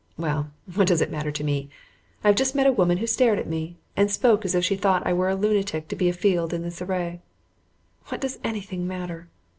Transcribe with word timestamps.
Well, 0.17 0.49
what 0.73 0.87
does 0.87 0.99
it 1.01 1.11
matter 1.11 1.31
to 1.31 1.43
me? 1.43 1.69
I 2.23 2.29
have 2.29 2.35
just 2.35 2.55
met 2.55 2.65
a 2.65 2.71
woman 2.71 2.97
who 2.97 3.05
stared 3.05 3.37
at 3.37 3.45
me, 3.45 3.77
and 3.95 4.09
spoke 4.09 4.43
as 4.45 4.55
if 4.55 4.65
she 4.65 4.75
thought 4.75 5.05
I 5.05 5.13
were 5.13 5.29
a 5.29 5.35
lunatic 5.35 5.87
to 5.89 5.95
be 5.95 6.09
afield 6.09 6.53
in 6.53 6.63
this 6.63 6.81
array. 6.81 7.21
What 8.07 8.19
does 8.21 8.39
anything 8.43 8.87
matter? 8.87 9.29